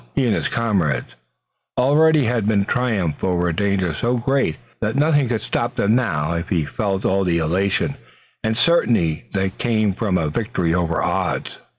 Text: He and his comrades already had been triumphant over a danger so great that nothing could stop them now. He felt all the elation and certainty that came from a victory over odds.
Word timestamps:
He 0.15 0.25
and 0.25 0.35
his 0.35 0.47
comrades 0.47 1.13
already 1.77 2.23
had 2.23 2.47
been 2.47 2.63
triumphant 2.65 3.23
over 3.23 3.49
a 3.49 3.55
danger 3.55 3.93
so 3.93 4.17
great 4.17 4.55
that 4.79 4.95
nothing 4.95 5.27
could 5.29 5.41
stop 5.41 5.75
them 5.75 5.93
now. 5.93 6.43
He 6.49 6.65
felt 6.65 7.05
all 7.05 7.23
the 7.23 7.37
elation 7.37 7.97
and 8.43 8.57
certainty 8.57 9.25
that 9.33 9.59
came 9.59 9.93
from 9.93 10.17
a 10.17 10.27
victory 10.31 10.73
over 10.73 11.03
odds. 11.03 11.59